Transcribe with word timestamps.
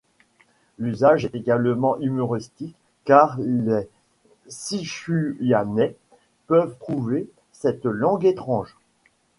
L'usage 0.79 1.25
est 1.25 1.35
également 1.35 1.95
humoristique, 1.99 2.75
car 3.05 3.37
les 3.39 3.87
Sichuiannais 4.47 5.95
peuvent 6.47 6.75
trouver 6.79 7.29
cette 7.51 7.85
langue 7.85 8.25
étrange. 8.25 8.75